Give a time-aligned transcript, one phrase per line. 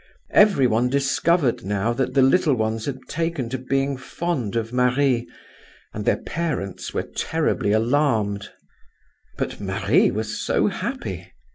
[0.31, 5.27] Everyone discovered now that the little ones had taken to being fond of Marie,
[5.93, 8.49] and their parents were terribly alarmed;
[9.37, 11.31] but Marie was so happy.